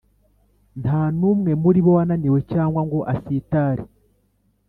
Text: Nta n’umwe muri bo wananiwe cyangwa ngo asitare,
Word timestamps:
Nta 0.81 1.01
n’umwe 1.17 1.51
muri 1.63 1.79
bo 1.85 1.91
wananiwe 1.97 2.39
cyangwa 2.51 2.81
ngo 2.87 2.99
asitare, 3.13 3.83